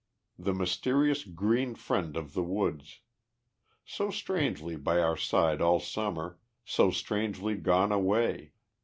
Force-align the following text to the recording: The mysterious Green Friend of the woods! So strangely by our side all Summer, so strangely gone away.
The 0.39 0.55
mysterious 0.55 1.23
Green 1.25 1.75
Friend 1.75 2.17
of 2.17 2.33
the 2.33 2.41
woods! 2.41 3.01
So 3.85 4.09
strangely 4.09 4.75
by 4.75 4.97
our 4.99 5.15
side 5.15 5.61
all 5.61 5.79
Summer, 5.79 6.39
so 6.65 6.89
strangely 6.89 7.53
gone 7.53 7.91
away. 7.91 8.53